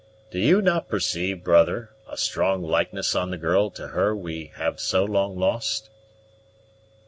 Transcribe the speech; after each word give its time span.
Do 0.31 0.39
you 0.39 0.63
not 0.63 0.89
perceive, 0.89 1.43
brother, 1.43 1.91
a 2.09 2.17
strong 2.17 2.63
likeness 2.63 3.13
on 3.13 3.29
the 3.29 3.37
girl 3.37 3.69
to 3.69 3.89
her 3.89 4.15
we 4.15 4.51
have 4.55 4.79
so 4.79 5.03
long 5.03 5.37
lost?" 5.37 5.91